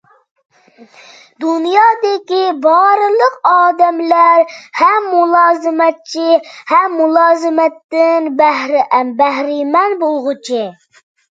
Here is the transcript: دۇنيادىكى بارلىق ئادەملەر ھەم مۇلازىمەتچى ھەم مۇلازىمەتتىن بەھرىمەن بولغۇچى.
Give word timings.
دۇنيادىكى 1.43 2.39
بارلىق 2.63 3.35
ئادەملەر 3.51 4.55
ھەم 4.79 5.05
مۇلازىمەتچى 5.11 6.25
ھەم 6.75 6.97
مۇلازىمەتتىن 7.03 8.31
بەھرىمەن 8.41 9.95
بولغۇچى. 10.05 10.65